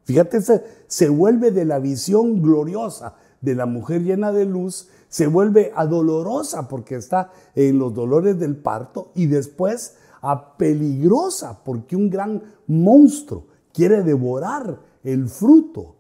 [0.05, 5.27] Fíjate, se, se vuelve de la visión gloriosa de la mujer llena de luz, se
[5.27, 11.95] vuelve a dolorosa porque está en los dolores del parto y después a peligrosa porque
[11.95, 15.95] un gran monstruo quiere devorar el fruto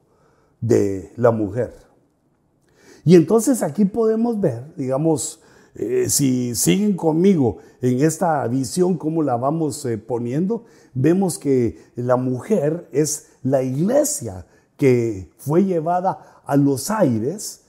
[0.61, 1.73] de la mujer.
[3.03, 5.41] Y entonces aquí podemos ver, digamos,
[5.75, 12.17] eh, si siguen conmigo en esta visión, cómo la vamos eh, poniendo, vemos que la
[12.17, 14.45] mujer es la iglesia
[14.77, 17.61] que fue llevada a los aires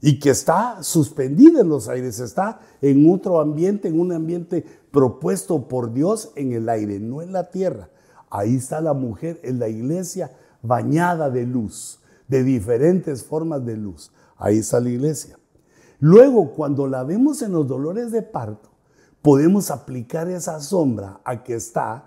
[0.00, 5.68] y que está suspendida en los aires, está en otro ambiente, en un ambiente propuesto
[5.68, 7.90] por Dios en el aire, no en la tierra.
[8.30, 14.12] Ahí está la mujer en la iglesia bañada de luz, de diferentes formas de luz.
[14.40, 15.38] Ahí está la iglesia.
[16.00, 18.70] Luego, cuando la vemos en los dolores de parto,
[19.20, 22.06] podemos aplicar esa sombra a que está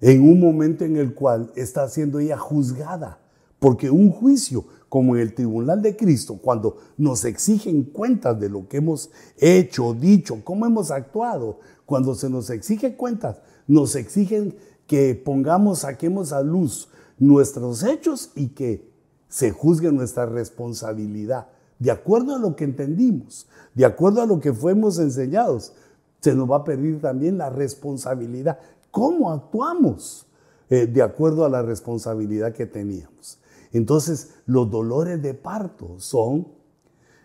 [0.00, 3.18] en un momento en el cual está siendo ella juzgada,
[3.58, 8.68] porque un juicio, como en el tribunal de Cristo, cuando nos exigen cuentas de lo
[8.68, 14.54] que hemos hecho, dicho, cómo hemos actuado, cuando se nos exige cuentas, nos exigen
[14.86, 18.91] que pongamos, saquemos a luz nuestros hechos y que
[19.32, 21.46] se juzgue nuestra responsabilidad
[21.78, 25.72] de acuerdo a lo que entendimos, de acuerdo a lo que fuimos enseñados,
[26.20, 28.58] se nos va a pedir también la responsabilidad.
[28.90, 30.26] ¿Cómo actuamos
[30.68, 33.38] eh, de acuerdo a la responsabilidad que teníamos?
[33.72, 36.48] Entonces, los dolores de parto son,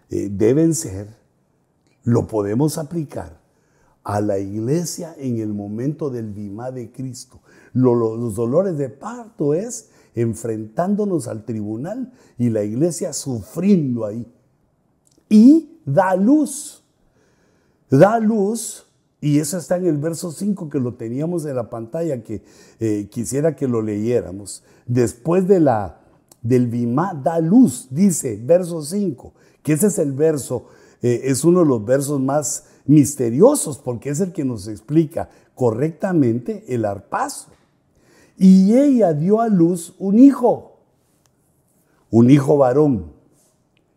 [0.09, 1.07] eh, deben ser,
[2.05, 3.41] lo podemos aplicar
[4.05, 7.41] a la iglesia en el momento del bimá de Cristo.
[7.73, 14.25] los dolores de parto es enfrentándonos al tribunal y la iglesia sufriendo ahí
[15.29, 16.83] y da luz.
[17.89, 18.85] Da luz,
[19.21, 22.43] y eso está en el verso 5 que lo teníamos en la pantalla, que
[22.79, 24.63] eh, quisiera que lo leyéramos.
[24.87, 26.01] Después de la,
[26.41, 30.65] del Bimá, da luz, dice verso 5, que ese es el verso,
[31.03, 36.65] eh, es uno de los versos más misteriosos porque es el que nos explica correctamente
[36.73, 37.51] el arpazo.
[38.37, 40.79] Y ella dio a luz un hijo,
[42.11, 43.13] un hijo varón.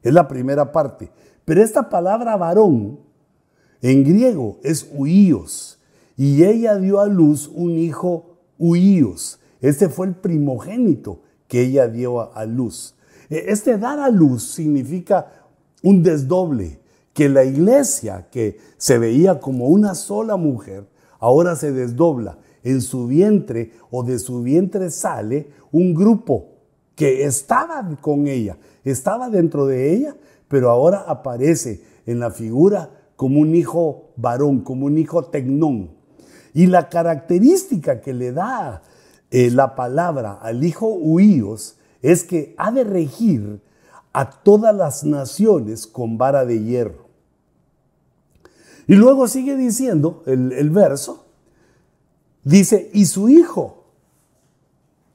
[0.02, 1.10] Es la primera parte.
[1.44, 3.00] Pero esta palabra varón
[3.82, 5.78] en griego es huíos.
[6.16, 9.40] Y ella dio a luz un hijo huíos.
[9.60, 12.94] Este fue el primogénito que ella dio a luz.
[13.28, 15.32] E, este dar a luz significa
[15.82, 16.78] un desdoble,
[17.12, 20.86] que la iglesia que se veía como una sola mujer,
[21.18, 22.38] ahora se desdobla.
[22.62, 26.48] En su vientre o de su vientre sale un grupo
[26.94, 30.16] que estaba con ella, estaba dentro de ella,
[30.48, 35.90] pero ahora aparece en la figura como un hijo varón, como un hijo tecnón.
[36.52, 38.82] Y la característica que le da
[39.30, 43.62] eh, la palabra al hijo huíos es que ha de regir
[44.12, 47.08] a todas las naciones con vara de hierro.
[48.86, 51.26] Y luego sigue diciendo el, el verso,
[52.44, 53.84] dice, y su hijo.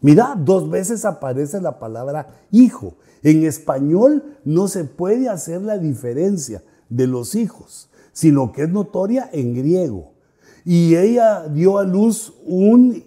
[0.01, 2.95] Mira, dos veces aparece la palabra hijo.
[3.23, 9.29] En español no se puede hacer la diferencia de los hijos, sino que es notoria
[9.33, 10.13] en griego.
[10.63, 13.03] Y ella dio a luz un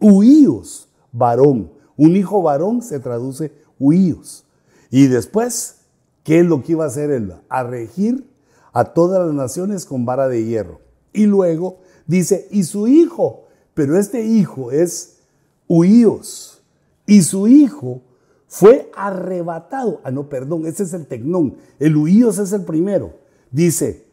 [0.00, 1.72] huíos varón.
[1.96, 4.44] Un hijo varón se traduce huíos.
[4.90, 5.82] Y después,
[6.22, 7.34] ¿qué es lo que iba a hacer él?
[7.48, 8.28] A regir
[8.72, 10.80] a todas las naciones con vara de hierro.
[11.12, 13.44] Y luego dice, y su hijo,
[13.74, 15.18] pero este hijo es
[15.68, 16.60] huíos.
[17.06, 18.02] Y su hijo
[18.48, 20.00] fue arrebatado.
[20.02, 21.56] Ah, no, perdón, ese es el tecnón.
[21.78, 23.12] El huíos es el primero.
[23.52, 24.04] Dice,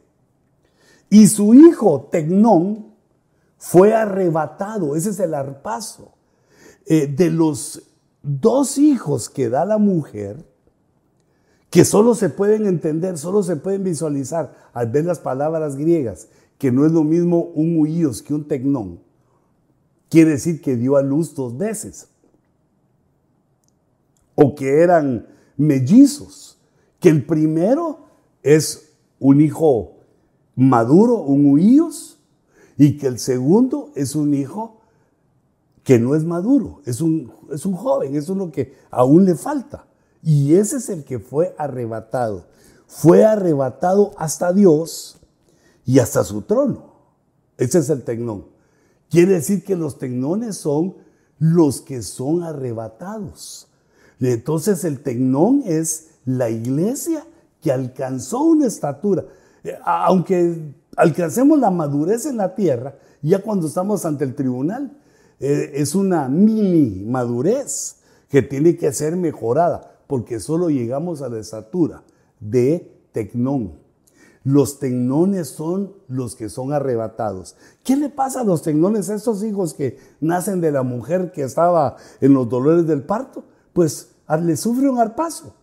[1.10, 2.94] y su hijo tecnón
[3.58, 4.96] fue arrebatado.
[4.96, 6.12] Ese es el arpazo.
[6.86, 7.82] Eh, de los
[8.22, 10.46] dos hijos que da la mujer,
[11.70, 16.72] que solo se pueden entender, solo se pueden visualizar al ver las palabras griegas, que
[16.72, 19.00] no es lo mismo un huíos que un tecnón,
[20.10, 22.08] quiere decir que dio a luz dos veces
[24.36, 25.28] o que eran
[25.58, 26.58] mellizos,
[27.00, 28.00] que el primero
[28.44, 29.94] es un hijo
[30.56, 32.20] maduro, un huíos,
[32.78, 34.82] y que el segundo es un hijo
[35.84, 39.86] que no es maduro, es un, es un joven, es uno que aún le falta.
[40.22, 42.48] Y ese es el que fue arrebatado.
[42.88, 45.20] Fue arrebatado hasta Dios
[45.86, 46.94] y hasta su trono.
[47.58, 48.46] Ese es el tecnón.
[49.10, 50.96] Quiere decir que los tecnones son
[51.40, 53.68] los que son arrebatados.
[54.20, 57.26] Entonces el tecnón es la iglesia
[57.62, 59.26] que alcanzó una estatura.
[59.64, 64.92] Eh, aunque alcancemos la madurez en la tierra, ya cuando estamos ante el tribunal,
[65.40, 67.98] eh, es una mini madurez
[68.30, 72.04] que tiene que ser mejorada, porque solo llegamos a la estatura
[72.40, 73.85] de tecnón.
[74.46, 77.56] Los tecnones son los que son arrebatados.
[77.84, 81.42] ¿Qué le pasa a los tecnones, a estos hijos que nacen de la mujer que
[81.42, 83.44] estaba en los dolores del parto?
[83.74, 85.56] Pues le sufre un arpazo.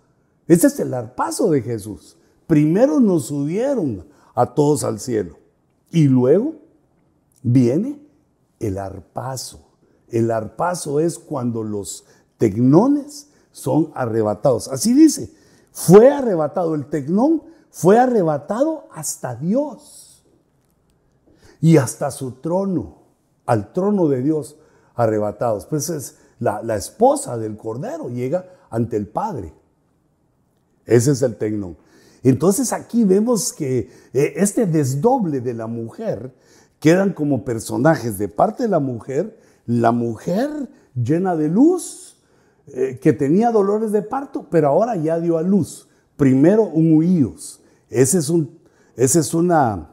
[0.49, 2.17] Ese es el arpazo de Jesús.
[2.49, 4.05] Primero nos subieron
[4.35, 5.39] a todos al cielo
[5.93, 6.57] y luego
[7.41, 8.01] viene
[8.59, 9.61] el arpazo.
[10.09, 12.05] El arpazo es cuando los
[12.37, 14.67] tecnones son arrebatados.
[14.67, 15.33] Así dice,
[15.71, 20.23] fue arrebatado el tecnón, fue arrebatado hasta Dios
[21.61, 22.99] y hasta su trono,
[23.47, 24.59] al trono de Dios
[24.95, 25.65] arrebatados.
[25.65, 29.55] Pues es la, esposa del Cordero, llega ante el Padre.
[30.85, 31.79] Ese es el tecnón.
[32.23, 36.35] Entonces aquí vemos que eh, este desdoble de la mujer
[36.79, 42.21] quedan como personajes de parte de la mujer, la mujer llena de luz,
[42.67, 45.89] eh, que tenía dolores de parto, pero ahora ya dio a luz.
[46.17, 47.62] Primero un huíos.
[47.93, 48.33] Ese es,
[48.97, 49.91] esa es una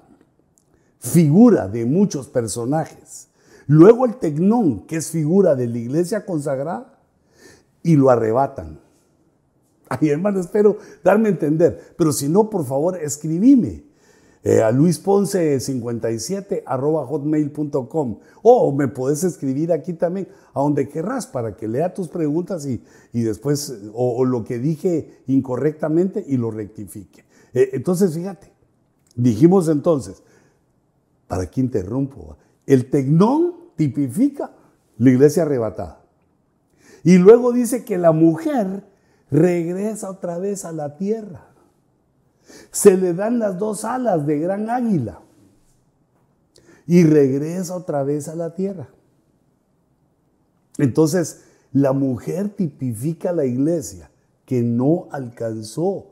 [1.00, 3.28] figura de muchos personajes.
[3.68, 7.00] Luego el tecnón, que es figura de la iglesia consagrada,
[7.84, 8.80] y lo arrebatan.
[9.90, 11.94] Ay, hermano, espero darme a entender.
[11.98, 13.84] Pero si no, por favor, escribime
[14.42, 21.58] eh, a luisponce57 arroba hotmail.com o me puedes escribir aquí también a donde querrás para
[21.58, 22.82] que lea tus preguntas y,
[23.12, 27.26] después o, lo que dije incorrectamente y lo rectifique.
[27.54, 28.52] Eh, entonces, fíjate,
[29.16, 30.22] dijimos entonces,
[31.28, 32.38] ¿para qué interrumpo?
[32.66, 34.52] El tecnón tipifica
[34.98, 36.02] la iglesia arrebatada.
[37.04, 38.84] Y luego dice que la mujer
[39.32, 41.48] regresa otra vez a la tierra.
[42.72, 45.22] Se le dan las dos alas de gran águila
[46.88, 48.90] y regresa otra vez a la tierra.
[50.78, 51.42] Entonces,
[51.72, 54.10] la mujer tipifica la iglesia
[54.46, 56.09] que no alcanzó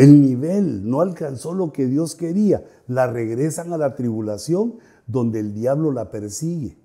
[0.00, 2.64] el nivel, no alcanzó lo que Dios quería.
[2.86, 6.78] La regresan a la tribulación donde el diablo la persigue.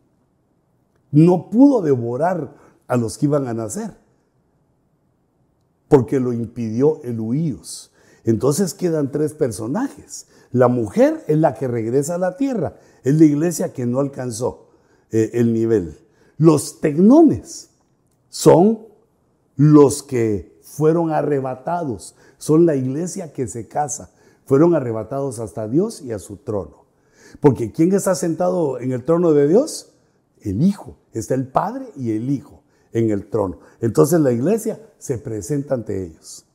[1.11, 2.53] No pudo devorar
[2.87, 3.95] a los que iban a nacer
[5.87, 7.93] porque lo impidió el huíos.
[8.25, 10.27] Entonces quedan tres personajes.
[10.51, 14.71] La mujer es la que regresa a la tierra, es la iglesia que no alcanzó
[15.09, 15.97] eh, el nivel.
[16.37, 17.69] Los tecnones
[18.27, 18.87] son
[19.55, 24.11] los que fueron arrebatados, son la iglesia que se casa,
[24.45, 26.85] fueron arrebatados hasta Dios y a su trono.
[27.39, 29.91] Porque ¿quién está sentado en el trono de Dios?
[30.41, 30.97] El Hijo.
[31.13, 32.61] Está el Padre y el Hijo
[32.93, 33.59] en el trono.
[33.81, 36.45] Entonces la iglesia se presenta ante ellos.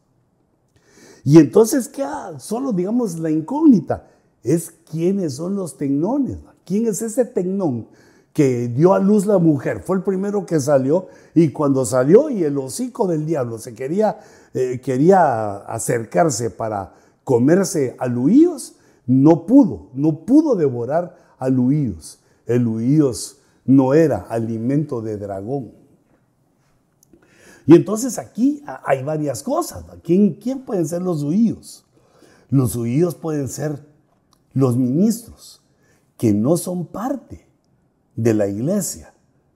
[1.25, 4.09] Y entonces queda solo, digamos, la incógnita.
[4.43, 6.39] Es quiénes son los tecnones.
[6.65, 7.89] ¿Quién es ese tecnón
[8.33, 9.81] que dio a luz la mujer?
[9.81, 14.21] Fue el primero que salió y cuando salió y el hocico del diablo se quería,
[14.55, 18.77] eh, quería acercarse para comerse a Luíos,
[19.07, 22.21] no pudo, no pudo devorar a Luíos.
[22.47, 25.73] El Luíos no era alimento de dragón.
[27.67, 29.85] Y entonces aquí hay varias cosas.
[30.03, 31.85] ¿Quién, quién pueden ser los huíos?
[32.49, 33.87] Los huíos pueden ser
[34.53, 35.63] los ministros,
[36.17, 37.50] que no son parte
[38.23, 39.15] de la iglesia,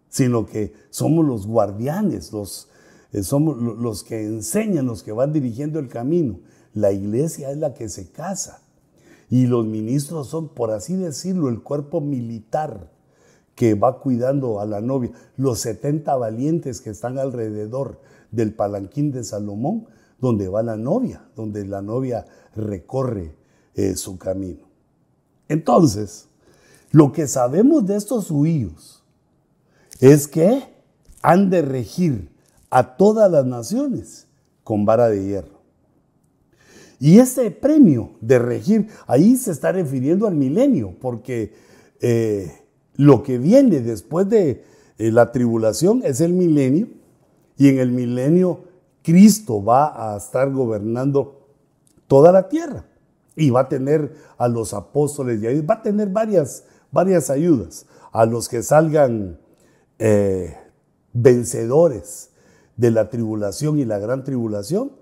[0.09, 2.69] sino que somos los guardianes, los,
[3.13, 6.39] eh, somos los que enseñan, los que van dirigiendo el camino.
[6.73, 8.63] La iglesia es la que se casa.
[9.29, 12.91] Y los ministros son, por así decirlo, el cuerpo militar
[13.55, 18.01] que va cuidando a la novia, los 70 valientes que están alrededor
[18.31, 19.87] del palanquín de Salomón,
[20.21, 23.37] donde va la novia, donde la novia recorre
[23.75, 24.67] eh, su camino.
[25.49, 26.29] Entonces,
[26.95, 29.03] lo que sabemos de estos huíos
[29.99, 30.63] es que
[31.23, 32.31] han de regir
[32.71, 34.29] a todas las naciones
[34.63, 35.61] con vara de hierro.
[37.01, 41.53] Y ese premio de regir, ahí se está refiriendo al milenio, porque
[42.01, 42.61] eh,
[42.95, 44.63] lo que viene después de
[44.97, 46.87] eh, la tribulación es el milenio
[47.57, 48.67] y en el milenio
[49.03, 51.49] Cristo va a estar gobernando
[52.07, 52.87] toda la tierra
[53.35, 56.65] y va a tener a los apóstoles y va a tener varias,
[56.95, 59.39] varias ayudas a los que salgan
[59.99, 60.57] eh,
[61.13, 62.31] vencedores
[62.77, 64.93] de la tribulación y la gran tribulación,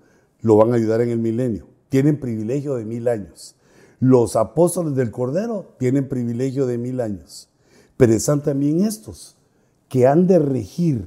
[0.40, 1.66] lo van a ayudar en el milenio.
[1.88, 3.54] Tienen privilegio de mil años.
[4.00, 7.48] Los apóstoles del Cordero tienen privilegio de mil años.
[7.96, 9.36] Pero están también estos
[9.88, 11.06] que han de regir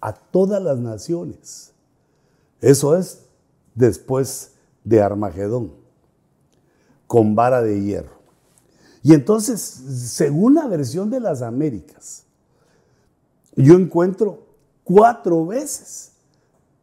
[0.00, 1.72] a todas las naciones.
[2.60, 3.26] Eso es
[3.74, 4.52] después
[4.84, 5.72] de Armagedón,
[7.06, 8.19] con vara de hierro.
[9.02, 12.24] Y entonces, según la versión de las Américas,
[13.56, 14.46] yo encuentro
[14.84, 16.12] cuatro veces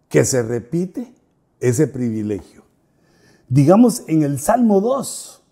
[0.10, 1.14] que se repite
[1.60, 2.64] ese privilegio.
[3.50, 5.44] Digamos, en el Salmo 2,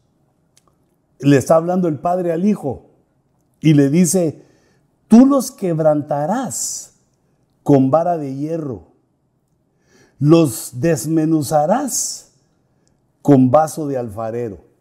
[1.19, 2.89] le está hablando el Padre al Hijo
[3.61, 4.43] y le dice,
[5.07, 6.93] tú los quebrantarás
[7.63, 8.87] con vara de hierro,
[10.19, 12.33] los desmenuzarás
[13.21, 14.74] con vaso de alfarero.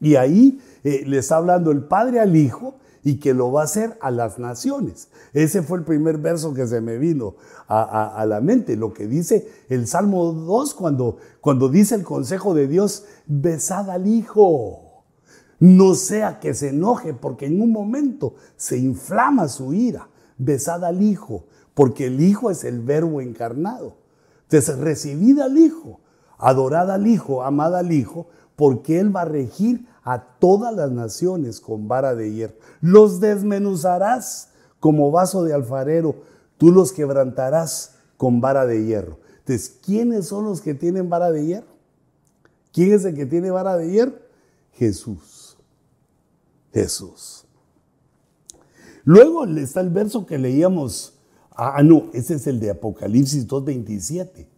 [0.00, 3.64] Y ahí eh, le está hablando el Padre al Hijo y que lo va a
[3.64, 5.08] hacer a las naciones.
[5.32, 7.36] Ese fue el primer verso que se me vino
[7.68, 12.66] a, la mente, lo que dice el Salmo 2 cuando, cuando dice el consejo de
[12.68, 15.04] Dios, besad al Hijo.
[15.60, 20.08] No sea que se enoje porque en un momento se inflama su ira.
[20.36, 23.96] Besad al Hijo, porque el Hijo es el verbo encarnado.
[24.42, 26.00] Entonces, recibid al Hijo,
[26.38, 28.28] adorad al Hijo, amad al Hijo,
[28.58, 32.54] porque Él va a regir a todas las naciones con vara de hierro.
[32.80, 34.48] Los desmenuzarás
[34.80, 36.24] como vaso de alfarero,
[36.56, 39.20] tú los quebrantarás con vara de hierro.
[39.38, 41.68] Entonces, ¿quiénes son los que tienen vara de hierro?
[42.72, 44.14] ¿Quién es el que tiene vara de hierro?
[44.72, 45.56] Jesús.
[46.72, 47.44] Jesús.
[49.04, 51.14] Luego está el verso que leíamos.
[51.52, 54.48] Ah, no, ese es el de Apocalipsis 2.27.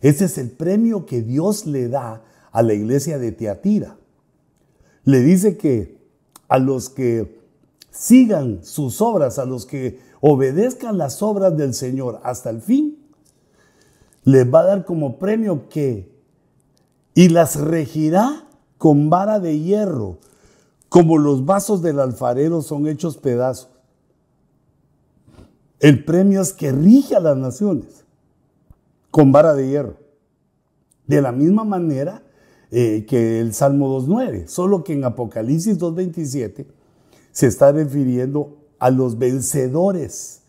[0.00, 3.96] Ese es el premio que Dios le da a la iglesia de Teatira
[5.04, 5.98] le dice que
[6.48, 7.40] a los que
[7.90, 12.98] sigan sus obras, a los que obedezcan las obras del Señor hasta el fin,
[14.24, 16.12] les va a dar como premio que,
[17.14, 18.46] y las regirá
[18.78, 20.18] con vara de hierro,
[20.88, 23.70] como los vasos del alfarero son hechos pedazos.
[25.78, 28.04] El premio es que rige a las naciones
[29.10, 29.96] con vara de hierro.
[31.06, 32.22] De la misma manera
[32.72, 36.66] eh, que el Salmo 2.9, solo que en Apocalipsis 2.27
[37.32, 40.42] se está refiriendo a los vencedores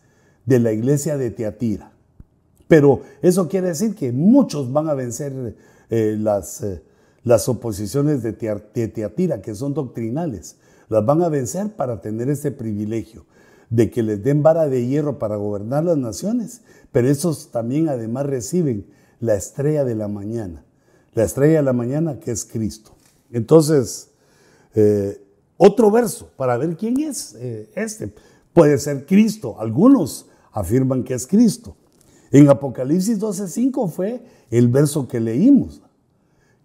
[0.46, 1.94] de la iglesia de Teatira.
[2.68, 5.56] Pero eso quiere decir que muchos van a vencer
[5.90, 6.84] eh, las, eh,
[7.24, 10.58] las oposiciones de, Teatira, que son doctrinales.
[10.90, 13.26] Las van a vencer para tener ese privilegio
[13.72, 16.62] de que les den vara de hierro para gobernar las naciones,
[16.92, 18.86] pero esos también además reciben
[19.20, 20.66] la estrella de la mañana
[21.14, 22.92] la estrella de la mañana que es Cristo.
[23.32, 24.10] Entonces,
[24.76, 25.22] eh,
[25.58, 28.14] otro verso para ver quién es eh, este.
[28.54, 29.58] Puede ser Cristo.
[29.60, 31.76] Algunos afirman que es Cristo.
[32.32, 35.82] En Apocalipsis 12:5 fue el verso que leímos,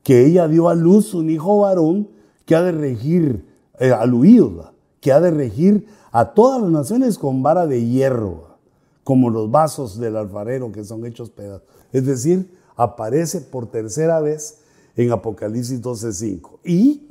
[0.02, 2.08] que ella dio a luz un hijo varón
[2.44, 3.44] que ha de regir,
[3.80, 8.58] eh, aluído, que ha de regir a todas las naciones con vara de hierro,
[9.02, 11.68] como los vasos del alfarero que son hechos pedazos.
[11.92, 14.58] Es decir, aparece por tercera vez
[14.94, 16.58] en Apocalipsis 12.5.
[16.64, 17.08] Y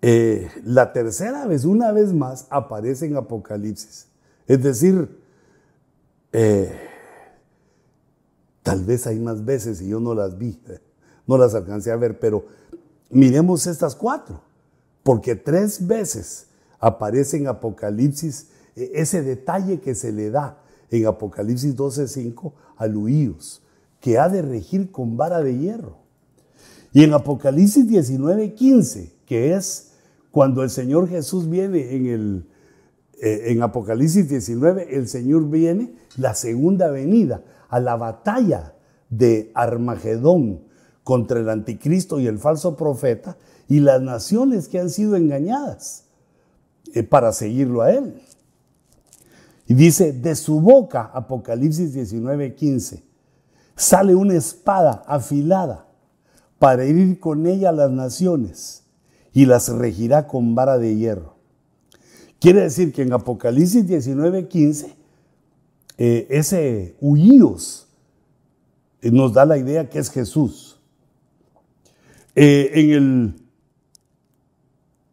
[0.00, 4.08] eh, la tercera vez, una vez más, aparece en Apocalipsis.
[4.46, 5.20] Es decir,
[6.32, 6.72] eh,
[8.62, 10.80] tal vez hay más veces y yo no las vi, eh,
[11.26, 12.46] no las alcancé a ver, pero
[13.10, 14.40] miremos estas cuatro,
[15.02, 16.46] porque tres veces
[16.80, 20.58] aparece en Apocalipsis ese detalle que se le da
[20.90, 23.61] en Apocalipsis 12.5 a Luíos
[24.02, 25.98] que ha de regir con vara de hierro.
[26.92, 29.92] Y en Apocalipsis 19, 15, que es
[30.32, 32.48] cuando el Señor Jesús viene en el,
[33.22, 38.74] eh, en Apocalipsis 19, el Señor viene la segunda venida a la batalla
[39.08, 40.64] de Armagedón
[41.04, 43.38] contra el anticristo y el falso profeta
[43.68, 46.06] y las naciones que han sido engañadas
[46.92, 48.20] eh, para seguirlo a él.
[49.68, 53.11] Y dice, de su boca, Apocalipsis 19, 15,
[53.76, 55.86] sale una espada afilada
[56.58, 58.84] para herir con ella a las naciones
[59.32, 61.36] y las regirá con vara de hierro.
[62.42, 64.96] Quiere decir que en Apocalipsis 19, 15,
[65.96, 67.86] eh, ese huíos
[69.00, 70.80] eh, nos da la idea que es Jesús.
[72.34, 73.34] Eh, en el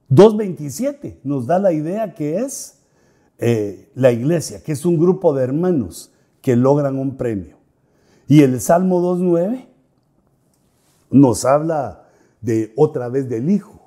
[0.09, 2.77] 2.27 nos da la idea que es
[3.93, 7.58] la iglesia, que es un grupo de hermanos que logran un premio.
[8.29, 9.65] Y el Salmo 2.9
[11.09, 12.07] nos habla
[12.41, 13.81] de otra vez del Hijo,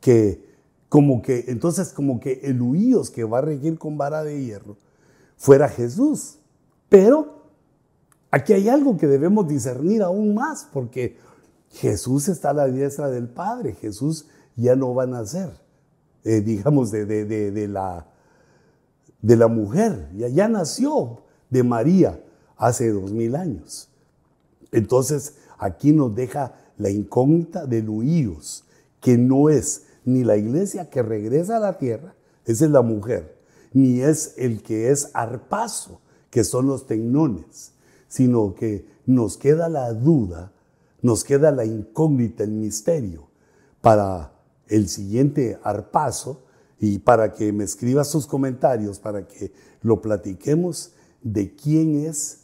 [0.00, 0.44] que
[0.88, 4.76] como que, entonces como que el huíos que va a regir con vara de hierro
[5.36, 6.38] fuera Jesús.
[6.88, 7.48] Pero
[8.30, 11.16] aquí hay algo que debemos discernir aún más, porque
[11.70, 15.50] Jesús está a la diestra del Padre, Jesús ya no va a nacer,
[16.22, 18.06] eh, digamos, de, de, la,
[19.20, 22.20] de la mujer, ya, ya nació de María
[22.64, 23.90] hace dos mil años.
[24.72, 28.64] Entonces, aquí nos deja la incógnita de Luíos,
[29.00, 32.14] que no es ni la iglesia que regresa a la tierra,
[32.46, 33.36] esa es la mujer,
[33.72, 36.00] ni es el que es arpazo,
[36.30, 37.72] que son los tecnones,
[38.08, 40.52] sino que nos queda la duda,
[41.02, 43.28] nos queda la incógnita, el misterio,
[43.82, 44.32] para
[44.68, 46.44] el siguiente arpazo
[46.80, 49.52] y para que me escribas sus comentarios, para que
[49.82, 50.92] lo platiquemos
[51.22, 52.43] de quién es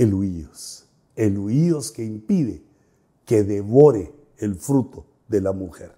[0.00, 2.62] el huíos, el huíos que impide
[3.26, 5.92] que devore el fruto de la mujer.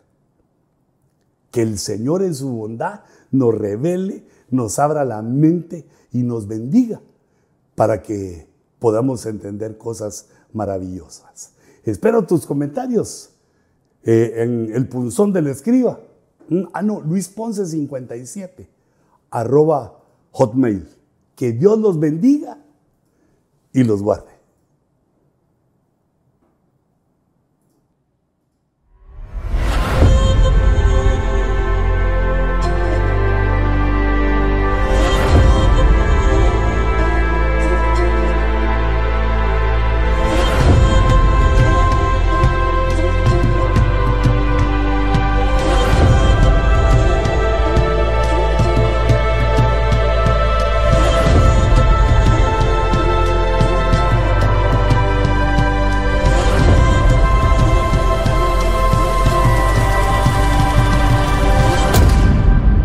[1.53, 7.01] Que el Señor en su bondad nos revele, nos abra la mente y nos bendiga
[7.77, 8.49] para que
[8.81, 11.53] podamos entender cosas maravillosas.
[11.85, 13.31] Espero tus comentarios
[14.03, 16.01] eh, en el punzón del escriba.
[16.49, 18.69] Mm, ah, no, Luis Ponce 57,
[19.31, 20.89] arroba hotmail.
[21.37, 22.62] Que Dios los bendiga
[23.73, 24.32] y los guarde.